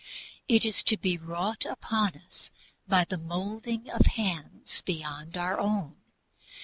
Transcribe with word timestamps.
It 0.47 0.65
is 0.65 0.81
to 0.85 0.97
be 0.97 1.15
wrought 1.19 1.63
upon 1.63 2.15
us 2.27 2.49
by 2.87 3.05
the 3.05 3.19
moulding 3.19 3.87
of 3.91 4.07
hands 4.07 4.81
beyond 4.83 5.37
our 5.37 5.59
own. 5.59 5.95